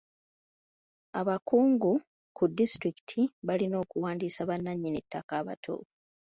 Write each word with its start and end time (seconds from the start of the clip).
Abakungu 1.19 1.91
ku 2.35 2.43
disitulikiti 2.57 3.21
balina 3.47 3.75
okuwandiisa 3.83 4.41
bannannyini 4.49 4.99
ttaka 5.03 5.33
abatuufu. 5.41 5.91